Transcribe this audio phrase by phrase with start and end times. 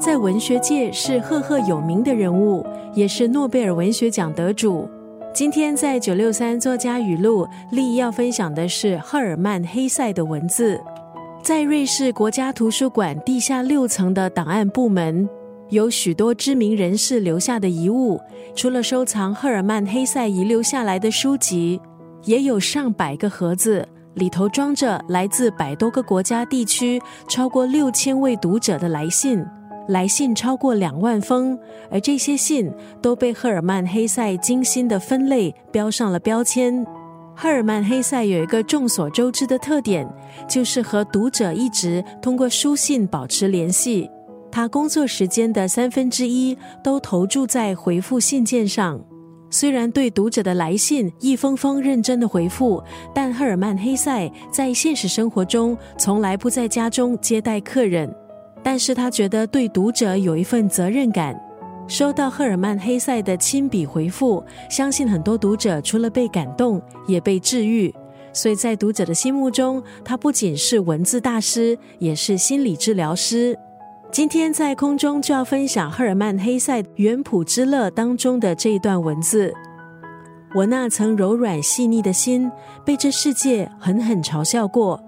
[0.00, 2.64] 在文学界是赫赫有名的人物，
[2.94, 4.88] 也是诺贝尔文学奖得主。
[5.34, 10.80] 今天在九六三作家语录，利要分享的是赫尔曼·黑塞的文字。
[11.42, 15.28] 在瑞士国家图书馆地下六层的档案部门，
[15.68, 18.18] 有许多知名人士留下的遗物，
[18.56, 21.78] 除了收藏赫尔曼·黑塞遗留下来的书籍，
[22.24, 23.86] 也有上百个盒子。
[24.14, 29.44] 里头装着来自百多个国家地区、超过六千位读者的来信，
[29.90, 31.58] 来信超过两万封，
[31.90, 32.70] 而这些信
[33.02, 36.86] 都被赫尔曼·黑塞精心的分类，标上了标签。
[37.34, 40.08] 赫尔曼·黑塞有一个众所周知的特点，
[40.48, 44.08] 就是和读者一直通过书信保持联系，
[44.50, 49.00] 他工作时间的三分之一都投注在回复信件上。
[49.52, 52.80] 虽然对读者的来信一封封认真的回复，
[53.12, 58.08] 但赫尔曼·黑塞在现实生活中从来不在家中接待客人。
[58.62, 61.38] 但是他觉得对读者有一份责任感。
[61.88, 67.92] 收到赫尔曼·黑塞的亲笔回复，相信很多读者除了被感动，也被治愈。
[68.32, 73.58] 所以在读者的心目中，他不仅是文字大师，也是心理治疗师。
[74.12, 79.52] 今天在空中就要分享赫尔曼·黑塞《原谱之乐》当中的这一段文字。
[80.54, 82.50] 我那曾柔软细腻的心，
[82.84, 85.02] 被这世界狠狠嘲笑过，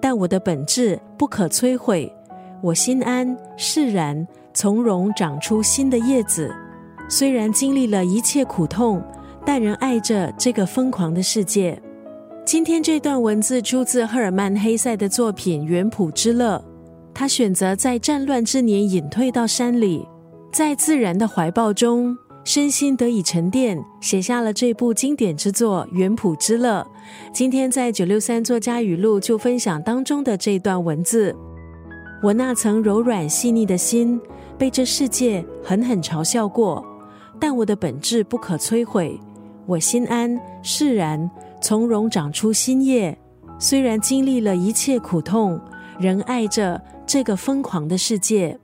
[0.00, 2.12] 但我的本质不可摧毁。
[2.60, 6.52] 我心安释然，从容长出新的叶子。
[7.08, 9.00] 虽然经历了一切苦痛，
[9.46, 11.80] 但仍爱着这个疯狂的世界。
[12.44, 16.56] 今天这段文字出自赫尔曼·黑塞的作品《原谱之乐》。
[17.14, 20.06] 他选择在战乱之年隐退到山里，
[20.52, 26.80] 在自然的怀抱中，身心得以沉淀，写下了这部经典之作《原谱之乐》。
[27.32, 31.34] 今天在九六三作家语录就分享当中的这段文字：
[32.22, 34.20] 我那层柔软细腻的心，
[34.56, 36.84] 被这世界狠狠嘲笑过，
[37.38, 39.18] 但我的本质不可摧毁。
[39.66, 43.16] 我心安释然，从容长出新叶。
[43.58, 45.60] 虽然经历了一切苦痛，
[45.98, 46.80] 仍爱着。
[47.10, 48.60] 这个疯狂的世界。